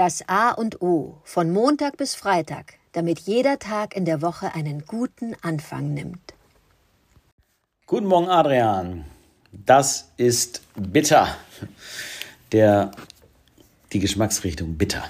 Das 0.00 0.26
A 0.28 0.52
und 0.52 0.80
O 0.80 1.18
von 1.24 1.50
Montag 1.50 1.98
bis 1.98 2.14
Freitag, 2.14 2.78
damit 2.92 3.18
jeder 3.18 3.58
Tag 3.58 3.94
in 3.94 4.06
der 4.06 4.22
Woche 4.22 4.54
einen 4.54 4.86
guten 4.86 5.36
Anfang 5.42 5.92
nimmt. 5.92 6.32
Guten 7.84 8.06
Morgen, 8.06 8.28
Adrian. 8.28 9.04
Das 9.52 10.10
ist 10.16 10.62
bitter. 10.74 11.36
Der, 12.50 12.92
die 13.92 13.98
Geschmacksrichtung 13.98 14.78
bitter. 14.78 15.04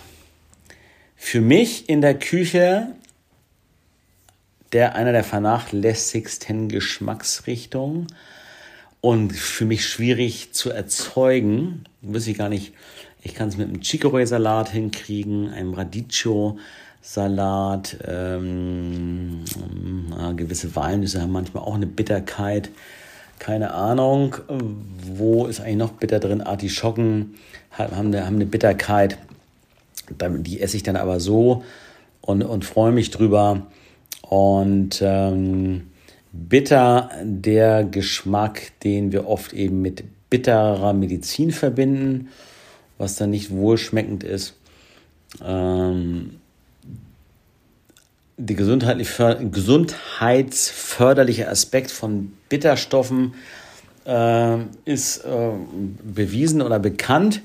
Für 1.14 1.40
mich 1.40 1.88
in 1.88 2.00
der 2.00 2.18
Küche 2.18 2.88
der 4.72 4.96
einer 4.96 5.12
der 5.12 5.22
vernachlässigsten 5.22 6.68
Geschmacksrichtungen 6.68 8.08
und 9.00 9.32
für 9.34 9.66
mich 9.66 9.86
schwierig 9.86 10.52
zu 10.52 10.70
erzeugen. 10.70 11.84
Wüsste 12.02 12.32
ich 12.32 12.38
gar 12.38 12.48
nicht. 12.48 12.72
Ich 13.22 13.34
kann 13.34 13.48
es 13.48 13.58
mit 13.58 13.68
einem 13.68 13.80
Chicorée-Salat 13.80 14.70
hinkriegen, 14.70 15.50
einem 15.50 15.74
Radicchio-Salat, 15.74 17.98
ähm, 18.06 19.44
äh, 20.18 20.32
gewisse 20.34 20.74
Walnüsse 20.74 21.20
haben 21.20 21.32
manchmal 21.32 21.64
auch 21.64 21.74
eine 21.74 21.86
Bitterkeit. 21.86 22.70
Keine 23.38 23.74
Ahnung, 23.74 24.36
wo 25.16 25.44
ist 25.46 25.60
eigentlich 25.60 25.76
noch 25.76 25.92
bitter 25.92 26.18
drin? 26.20 26.42
Artischocken 26.42 27.34
haben 27.72 28.08
eine, 28.08 28.26
haben 28.26 28.36
eine 28.36 28.46
Bitterkeit. 28.46 29.18
Die 30.10 30.60
esse 30.60 30.76
ich 30.76 30.82
dann 30.82 30.96
aber 30.96 31.20
so 31.20 31.62
und, 32.20 32.42
und 32.42 32.64
freue 32.64 32.92
mich 32.92 33.10
drüber. 33.10 33.66
Und 34.22 35.00
ähm, 35.02 35.90
bitter 36.32 37.10
der 37.22 37.84
Geschmack, 37.84 38.72
den 38.82 39.12
wir 39.12 39.28
oft 39.28 39.52
eben 39.52 39.82
mit 39.82 40.04
bitterer 40.30 40.92
Medizin 40.92 41.50
verbinden, 41.50 42.28
was 43.00 43.16
dann 43.16 43.30
nicht 43.30 43.50
wohlschmeckend 43.50 44.22
ist. 44.22 44.54
Ähm, 45.42 46.36
der 48.36 48.56
gesundheitsförderliche 48.56 51.48
Aspekt 51.48 51.90
von 51.90 52.32
Bitterstoffen 52.48 53.34
äh, 54.06 54.58
ist 54.84 55.24
äh, 55.24 55.50
bewiesen 56.02 56.62
oder 56.62 56.78
bekannt. 56.78 57.42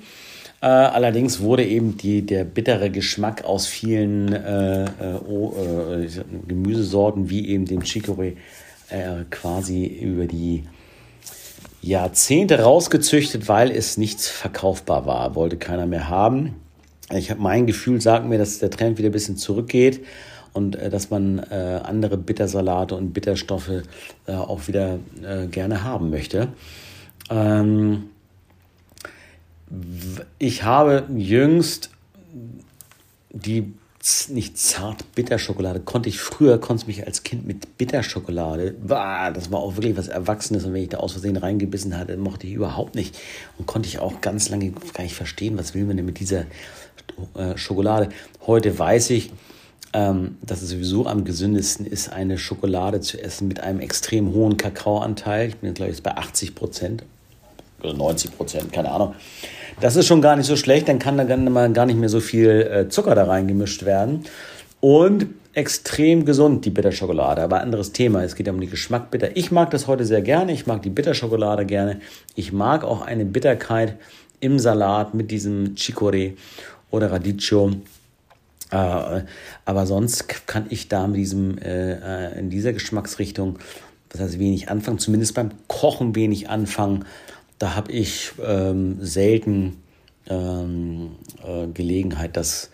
Äh, 0.61 0.67
allerdings 0.67 1.41
wurde 1.41 1.65
eben 1.65 1.97
die, 1.97 2.23
der 2.25 2.43
bittere 2.43 2.89
Geschmack 2.89 3.45
aus 3.45 3.67
vielen 3.67 4.33
äh, 4.33 4.89
oh, 5.27 5.53
Gemüsesorten 6.47 7.29
wie 7.29 7.47
eben 7.49 7.65
dem 7.65 7.81
Chicorée 7.81 8.37
quasi 9.31 9.87
über 9.87 10.27
die 10.27 10.63
Jahrzehnte 11.85 12.61
rausgezüchtet, 12.61 13.47
weil 13.47 13.69
es 13.69 13.97
nichts 13.97 14.27
verkaufbar 14.27 15.05
war, 15.05 15.35
wollte 15.35 15.57
keiner 15.57 15.85
mehr 15.85 16.09
haben. 16.09 16.55
Ich 17.13 17.29
habe 17.29 17.39
mein 17.39 17.67
Gefühl, 17.67 18.01
sagt 18.01 18.25
mir, 18.25 18.39
dass 18.39 18.57
der 18.57 18.71
Trend 18.71 18.97
wieder 18.97 19.09
ein 19.09 19.11
bisschen 19.11 19.37
zurückgeht 19.37 20.03
und 20.53 20.75
äh, 20.75 20.89
dass 20.89 21.11
man 21.11 21.37
äh, 21.37 21.81
andere 21.83 22.17
Bittersalate 22.17 22.95
und 22.95 23.13
Bitterstoffe 23.13 23.83
äh, 24.25 24.31
auch 24.31 24.67
wieder 24.67 24.97
äh, 25.23 25.45
gerne 25.45 25.83
haben 25.83 26.09
möchte. 26.09 26.47
Ähm, 27.29 28.05
ich 30.39 30.63
habe 30.63 31.05
jüngst 31.15 31.91
die 33.31 33.73
nicht 34.29 34.57
zart 34.57 35.15
Bitterschokolade? 35.15 35.79
Konnte 35.79 36.09
ich 36.09 36.19
früher 36.19 36.59
konnte 36.59 36.87
mich 36.87 37.05
als 37.05 37.23
Kind 37.23 37.45
mit 37.45 37.77
Bitterschokolade 37.77 38.75
das 38.83 39.51
war 39.51 39.59
auch 39.59 39.75
wirklich 39.75 39.97
was 39.97 40.07
Erwachsenes. 40.07 40.65
Und 40.65 40.73
wenn 40.73 40.83
ich 40.83 40.89
da 40.89 40.97
aus 40.97 41.13
Versehen 41.13 41.37
reingebissen 41.37 41.97
hatte 41.97 42.17
mochte 42.17 42.47
ich 42.47 42.53
überhaupt 42.53 42.95
nicht. 42.95 43.17
Und 43.57 43.65
konnte 43.65 43.87
ich 43.87 43.99
auch 43.99 44.21
ganz 44.21 44.49
lange 44.49 44.71
gar 44.93 45.03
nicht 45.03 45.15
verstehen 45.15 45.57
was 45.57 45.73
will 45.73 45.85
man 45.85 45.97
denn 45.97 46.05
mit 46.05 46.19
dieser 46.19 46.45
äh, 47.35 47.55
Schokolade? 47.55 48.09
Heute 48.45 48.77
weiß 48.77 49.09
ich 49.11 49.31
ähm, 49.95 50.37
dass 50.41 50.61
es 50.61 50.71
sowieso 50.71 51.07
am 51.07 51.23
gesündesten 51.23 51.85
ist, 51.85 52.11
eine 52.11 52.37
Schokolade 52.37 52.99
zu 52.99 53.17
essen 53.21 53.47
mit 53.47 53.61
einem 53.61 53.79
extrem 53.79 54.33
hohen 54.33 54.57
Kakaoanteil. 54.57 55.47
Ich 55.47 55.55
bin 55.55 55.73
glaube 55.73 55.93
ich 55.93 56.03
bei 56.03 56.17
80 56.17 56.53
Prozent 56.53 57.05
oder 57.85 57.93
90 57.93 58.35
Prozent, 58.35 58.73
keine 58.73 58.91
Ahnung. 58.91 59.15
Das 59.79 59.95
ist 59.95 60.07
schon 60.07 60.21
gar 60.21 60.35
nicht 60.35 60.45
so 60.45 60.55
schlecht, 60.55 60.87
dann 60.87 60.99
kann 60.99 61.17
da 61.17 61.23
gar 61.23 61.85
nicht 61.85 61.99
mehr 61.99 62.09
so 62.09 62.19
viel 62.19 62.49
äh, 62.49 62.89
Zucker 62.89 63.15
da 63.15 63.25
reingemischt 63.25 63.83
werden. 63.85 64.25
Und 64.79 65.27
extrem 65.55 66.25
gesund, 66.25 66.65
die 66.65 66.69
Bitterschokolade. 66.69 67.41
Aber 67.41 67.61
anderes 67.61 67.93
Thema. 67.93 68.23
Es 68.23 68.35
geht 68.35 68.47
um 68.49 68.59
den 68.59 68.69
Geschmack 68.69 69.09
bitter. 69.09 69.35
Ich 69.35 69.51
mag 69.51 69.71
das 69.71 69.87
heute 69.87 70.05
sehr 70.05 70.21
gerne. 70.21 70.51
Ich 70.51 70.67
mag 70.67 70.81
die 70.81 70.89
Bitterschokolade 70.89 71.65
gerne. 71.65 72.01
Ich 72.35 72.51
mag 72.51 72.83
auch 72.83 73.01
eine 73.01 73.25
Bitterkeit 73.25 73.95
im 74.41 74.59
Salat 74.59 75.13
mit 75.13 75.31
diesem 75.31 75.75
Chicorée 75.75 76.33
oder 76.91 77.11
Radicchio. 77.11 77.71
Äh, 78.71 79.21
aber 79.63 79.85
sonst 79.85 80.47
kann 80.47 80.65
ich 80.69 80.89
da 80.89 81.07
mit 81.07 81.17
diesem, 81.17 81.57
äh, 81.57 82.37
in 82.37 82.49
dieser 82.49 82.73
Geschmacksrichtung, 82.73 83.59
das 84.09 84.21
heißt 84.21 84.39
wenig 84.39 84.69
anfangen, 84.69 84.99
zumindest 84.99 85.35
beim 85.35 85.51
Kochen 85.67 86.15
wenig 86.15 86.49
anfangen. 86.49 87.05
Da 87.59 87.75
habe 87.75 87.91
ich 87.91 88.31
ähm, 88.43 88.97
selten 88.99 89.81
ähm, 90.27 91.11
äh, 91.43 91.67
Gelegenheit, 91.67 92.35
das 92.37 92.69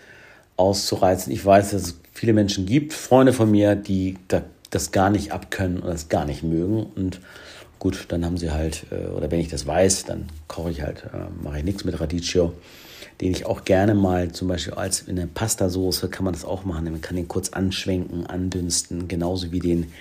auszureizen. 0.58 1.32
Ich 1.32 1.46
weiß, 1.46 1.72
dass 1.72 1.82
es 1.82 2.00
viele 2.14 2.34
Menschen 2.34 2.66
gibt, 2.66 2.94
Freunde 2.94 3.34
von 3.34 3.50
mir, 3.50 3.76
die 3.76 4.18
da, 4.28 4.44
das 4.70 4.92
gar 4.92 5.10
nicht 5.10 5.32
abkönnen 5.32 5.80
oder 5.80 5.92
das 5.92 6.10
gar 6.10 6.26
nicht 6.26 6.44
mögen. 6.44 6.84
Und 6.96 7.20
gut, 7.80 8.06
dann 8.10 8.26
haben 8.26 8.38
sie 8.38 8.52
halt, 8.52 8.86
äh, 8.92 9.08
oder 9.10 9.32
wenn 9.32 9.40
ich 9.40 9.50
das 9.50 9.68
weiß, 9.68 10.06
dann 10.06 10.28
koche 10.48 10.72
ich 10.72 10.82
halt, 10.82 11.04
äh, 11.14 11.44
mache 11.44 11.60
ich 11.60 11.64
nichts 11.64 11.84
mit 11.84 12.00
Radicchio 12.00 12.54
den 13.22 13.32
ich 13.32 13.46
auch 13.46 13.64
gerne 13.66 13.94
mal 13.94 14.32
zum 14.32 14.48
Beispiel 14.48 14.74
als 14.74 15.02
in 15.02 15.16
der 15.16 15.28
Pastasoße 15.28 16.10
kann 16.10 16.26
man 16.26 16.34
das 16.34 16.44
auch 16.44 16.66
machen. 16.66 16.86
Man 16.86 17.02
kann 17.02 17.16
den 17.16 17.28
kurz 17.28 17.50
anschwenken, 17.50 18.26
andünsten, 18.26 19.08
genauso 19.08 19.52
wie 19.52 19.60
den 19.60 19.92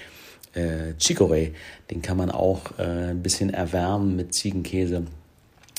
äh, 0.54 0.94
Chicorée. 0.98 1.52
Den 1.90 2.02
kann 2.02 2.16
man 2.16 2.30
auch 2.30 2.78
äh, 2.78 3.10
ein 3.10 3.22
bisschen 3.22 3.52
erwärmen 3.52 4.16
mit 4.16 4.34
Ziegenkäse, 4.34 5.04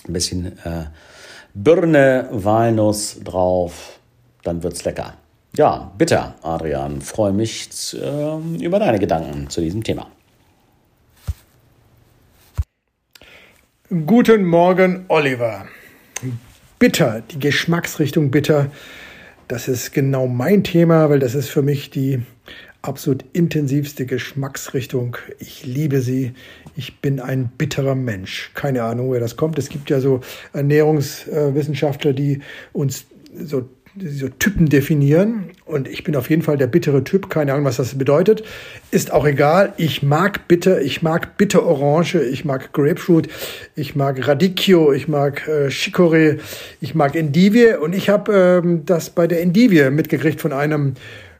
ein 0.08 0.14
bisschen 0.14 0.58
äh, 0.64 0.86
Birne, 1.54 2.30
Walnuss 2.32 3.20
drauf, 3.24 4.00
dann 4.44 4.64
wird's 4.64 4.84
lecker. 4.86 5.16
Ja, 5.58 5.92
bitte, 5.98 6.36
Adrian, 6.42 7.02
freue 7.02 7.34
mich 7.34 7.70
äh, 7.94 8.64
über 8.64 8.80
deine 8.80 9.00
Gedanken 9.00 9.50
zu 9.50 9.60
diesem 9.62 9.84
Thema. 9.84 10.08
Guten 13.90 14.46
Morgen, 14.46 15.06
Oliver 15.10 15.66
bitter, 16.82 17.22
die 17.30 17.38
Geschmacksrichtung 17.38 18.32
bitter. 18.32 18.72
Das 19.48 19.68
ist 19.68 19.94
genau 19.94 20.26
mein 20.26 20.64
Thema, 20.64 21.12
weil 21.12 21.20
das 21.20 21.36
ist 21.36 21.48
für 21.48 21.62
mich 21.62 21.92
die 21.92 22.24
absolut 22.82 23.24
intensivste 23.34 24.06
Geschmacksrichtung. 24.06 25.18
Ich 25.40 25.66
liebe 25.66 26.02
sie. 26.02 26.34
Ich 26.76 27.00
bin 27.00 27.20
ein 27.20 27.52
bitterer 27.58 27.96
Mensch. 27.96 28.52
Keine 28.54 28.84
Ahnung, 28.84 29.10
woher 29.10 29.20
das 29.20 29.36
kommt. 29.36 29.58
Es 29.60 29.70
gibt 29.70 29.90
ja 29.90 30.00
so 30.00 30.22
Ernährungswissenschaftler, 30.54 32.14
die 32.14 32.40
uns 32.74 33.06
so 33.36 33.70
so 34.00 34.30
Typen 34.30 34.70
definieren. 34.70 35.52
Und 35.66 35.88
ich 35.88 36.04
bin 36.04 36.16
auf 36.16 36.30
jeden 36.30 36.42
Fall 36.42 36.58
der 36.58 36.68
bittere 36.68 37.04
Typ. 37.04 37.30
Keine 37.30 37.54
Ahnung, 37.54 37.66
was 37.66 37.78
das 37.78 37.98
bedeutet. 37.98 38.44
Ist 38.90 39.12
auch 39.12 39.26
egal. 39.26 39.74
Ich 39.78 40.02
mag 40.02 40.48
bitter. 40.48 40.82
Ich 40.82 41.02
mag 41.02 41.38
bitter 41.38 41.66
Orange. 41.66 42.22
Ich 42.22 42.46
mag 42.46 42.72
Grapefruit. 42.74 43.28
Ich 43.76 43.96
mag 43.96 44.26
Radicchio. 44.26 44.94
Ich 44.94 45.08
mag 45.08 45.48
äh, 45.48 45.68
Chicorée. 45.68 46.40
Ich 46.80 46.96
mag 46.96 47.16
Endivie. 47.16 47.74
Und 47.76 47.94
ich 47.94 48.10
habe 48.10 48.62
ähm, 48.64 48.86
das 48.86 49.10
bei 49.10 49.28
der 49.28 49.42
Endivie 49.42 49.90
mitgekriegt 49.90 50.40
von 50.40 50.54
einem 50.54 50.94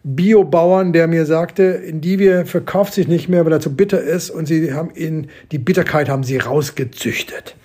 Biobauern, 0.04 0.94
der 0.94 1.08
mir 1.08 1.26
sagte, 1.26 1.84
Endivie 1.84 2.46
verkauft 2.46 2.94
sich 2.94 3.08
nicht 3.08 3.30
mehr, 3.30 3.46
weil 3.46 3.54
er 3.54 3.60
zu 3.60 3.76
bitter 3.76 4.02
ist. 4.02 4.30
Und 4.30 4.48
sie 4.48 4.74
haben 4.74 4.92
ihn, 4.96 5.30
die 5.52 5.60
Bitterkeit 5.60 6.10
haben 6.10 6.24
sie 6.24 6.38
rausgezüchtet 6.38 7.56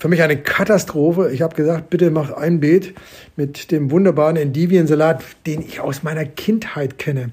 für 0.00 0.08
mich 0.08 0.22
eine 0.22 0.38
Katastrophe. 0.38 1.30
Ich 1.30 1.42
habe 1.42 1.54
gesagt, 1.54 1.90
bitte 1.90 2.10
mach 2.10 2.32
ein 2.32 2.58
Beet 2.58 2.94
mit 3.36 3.70
dem 3.70 3.90
wunderbaren 3.90 4.36
Endiviensalat, 4.36 5.22
den 5.46 5.60
ich 5.60 5.80
aus 5.80 6.02
meiner 6.02 6.24
Kindheit 6.24 6.96
kenne. 6.96 7.32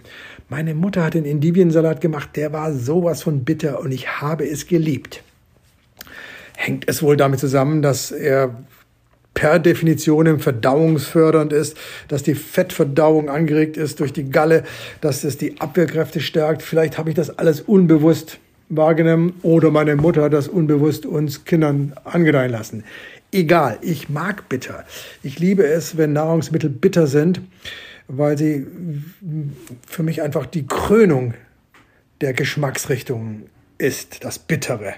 Meine 0.50 0.76
Mutter 0.76 1.06
hat 1.06 1.14
den 1.14 1.24
Endiviensalat 1.24 2.02
gemacht, 2.02 2.32
der 2.36 2.52
war 2.52 2.74
sowas 2.74 3.24
von 3.24 3.46
bitter 3.46 3.80
und 3.80 3.94
ich 3.94 4.22
habe 4.22 4.46
es 4.46 4.68
geliebt. 4.68 5.24
Hängt 6.58 6.90
es 6.90 7.02
wohl 7.02 7.16
damit 7.16 7.40
zusammen, 7.40 7.82
dass 7.82 8.12
er 8.12 8.54
per 9.38 9.60
Definition 9.60 10.40
verdauungsfördernd 10.40 11.54
ist, 11.54 11.78
dass 12.08 12.24
die 12.24 12.34
Fettverdauung 12.34 13.30
angeregt 13.30 13.78
ist 13.78 14.00
durch 14.00 14.12
die 14.12 14.32
Galle, 14.32 14.64
dass 15.00 15.24
es 15.24 15.38
die 15.38 15.62
Abwehrkräfte 15.62 16.22
stärkt. 16.22 16.64
Vielleicht 16.64 16.98
habe 16.98 17.12
ich 17.12 17.16
das 17.16 17.38
alles 17.38 17.62
unbewusst 17.62 18.40
wahrgenommen 18.70 19.36
oder 19.44 19.70
meine 19.70 19.96
Mutter 19.96 20.24
hat 20.24 20.34
das 20.34 20.48
unbewusst 20.48 21.06
uns 21.06 21.46
Kindern 21.46 21.94
angedeihen 22.04 22.52
lassen. 22.52 22.84
Egal, 23.32 23.78
ich 23.82 24.10
mag 24.10 24.50
bitter. 24.50 24.86
Ich 25.22 25.38
liebe 25.38 25.68
es, 25.68 25.98
wenn 25.98 26.14
Nahrungsmittel 26.14 26.72
bitter 26.72 27.06
sind, 27.06 27.40
weil 28.08 28.40
sie 28.40 28.66
für 29.86 30.02
mich 30.02 30.24
einfach 30.24 30.48
die 30.48 30.66
Krönung 30.66 31.36
der 32.22 32.34
Geschmacksrichtung 32.34 33.44
ist, 33.78 34.24
das 34.24 34.40
Bittere. 34.40 34.96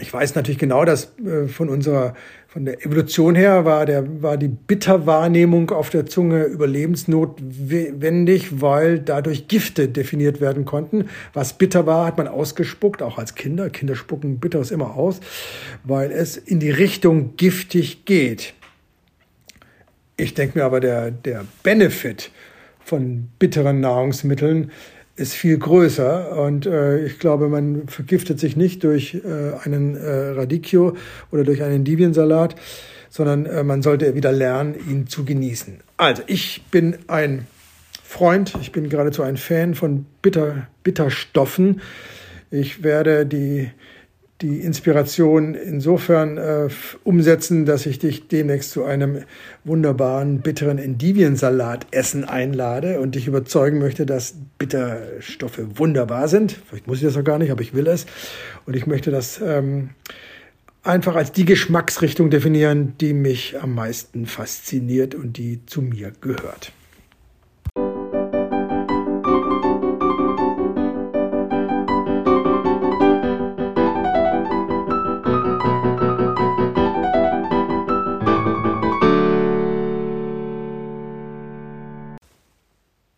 Ich 0.00 0.12
weiß 0.12 0.36
natürlich 0.36 0.58
genau, 0.58 0.84
dass 0.84 1.18
äh, 1.18 1.48
von 1.48 1.68
unserer, 1.68 2.14
von 2.46 2.64
der 2.64 2.86
Evolution 2.86 3.34
her 3.34 3.64
war 3.64 3.84
der, 3.84 4.22
war 4.22 4.36
die 4.36 4.46
Bitterwahrnehmung 4.46 5.70
auf 5.70 5.90
der 5.90 6.06
Zunge 6.06 6.44
überlebensnotwendig, 6.44 8.60
weil 8.60 9.00
dadurch 9.00 9.48
Gifte 9.48 9.88
definiert 9.88 10.40
werden 10.40 10.64
konnten. 10.64 11.08
Was 11.32 11.58
bitter 11.58 11.84
war, 11.86 12.06
hat 12.06 12.16
man 12.16 12.28
ausgespuckt, 12.28 13.02
auch 13.02 13.18
als 13.18 13.34
Kinder. 13.34 13.70
Kinder 13.70 13.96
spucken 13.96 14.38
Bitteres 14.38 14.70
immer 14.70 14.94
aus, 14.94 15.18
weil 15.82 16.12
es 16.12 16.36
in 16.36 16.60
die 16.60 16.70
Richtung 16.70 17.34
giftig 17.36 18.04
geht. 18.04 18.54
Ich 20.16 20.34
denke 20.34 20.58
mir 20.58 20.64
aber, 20.64 20.78
der, 20.78 21.10
der 21.10 21.44
Benefit 21.64 22.30
von 22.84 23.30
bitteren 23.38 23.80
Nahrungsmitteln 23.80 24.70
ist 25.18 25.34
viel 25.34 25.58
größer 25.58 26.38
und 26.38 26.64
äh, 26.66 27.04
ich 27.04 27.18
glaube, 27.18 27.48
man 27.48 27.88
vergiftet 27.88 28.38
sich 28.38 28.56
nicht 28.56 28.84
durch 28.84 29.14
äh, 29.14 29.52
einen 29.64 29.96
äh, 29.96 30.30
Radicchio 30.30 30.96
oder 31.32 31.42
durch 31.44 31.62
einen 31.62 31.84
Diviensalat, 31.84 32.54
sondern 33.10 33.46
äh, 33.46 33.64
man 33.64 33.82
sollte 33.82 34.14
wieder 34.14 34.30
lernen, 34.30 34.74
ihn 34.88 35.08
zu 35.08 35.24
genießen. 35.24 35.80
Also, 35.96 36.22
ich 36.26 36.62
bin 36.70 36.96
ein 37.08 37.46
Freund, 38.04 38.54
ich 38.60 38.70
bin 38.70 38.88
geradezu 38.88 39.22
ein 39.22 39.36
Fan 39.36 39.74
von 39.74 40.06
Bitter, 40.22 40.68
Bitterstoffen. 40.84 41.80
Ich 42.50 42.82
werde 42.82 43.26
die 43.26 43.70
die 44.40 44.60
Inspiration 44.60 45.54
insofern 45.54 46.38
äh, 46.38 46.68
umsetzen, 47.02 47.66
dass 47.66 47.86
ich 47.86 47.98
dich 47.98 48.28
demnächst 48.28 48.70
zu 48.70 48.84
einem 48.84 49.24
wunderbaren 49.64 50.40
bitteren 50.40 50.78
Endiviensalat-Essen 50.78 52.24
einlade 52.24 53.00
und 53.00 53.16
dich 53.16 53.26
überzeugen 53.26 53.78
möchte, 53.78 54.06
dass 54.06 54.34
Bitterstoffe 54.58 55.60
wunderbar 55.74 56.28
sind. 56.28 56.56
Vielleicht 56.68 56.86
muss 56.86 56.98
ich 56.98 57.04
das 57.04 57.16
noch 57.16 57.24
gar 57.24 57.38
nicht, 57.38 57.50
aber 57.50 57.62
ich 57.62 57.74
will 57.74 57.88
es. 57.88 58.06
Und 58.64 58.76
ich 58.76 58.86
möchte 58.86 59.10
das 59.10 59.40
ähm, 59.44 59.90
einfach 60.84 61.16
als 61.16 61.32
die 61.32 61.44
Geschmacksrichtung 61.44 62.30
definieren, 62.30 62.94
die 63.00 63.14
mich 63.14 63.60
am 63.60 63.74
meisten 63.74 64.26
fasziniert 64.26 65.16
und 65.16 65.36
die 65.36 65.66
zu 65.66 65.82
mir 65.82 66.12
gehört. 66.20 66.72